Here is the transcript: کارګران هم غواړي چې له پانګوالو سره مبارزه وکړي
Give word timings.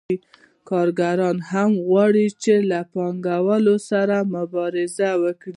کارګران 0.69 1.37
هم 1.51 1.71
غواړي 1.87 2.25
چې 2.43 2.53
له 2.69 2.79
پانګوالو 2.93 3.75
سره 3.89 4.15
مبارزه 4.35 5.09
وکړي 5.23 5.49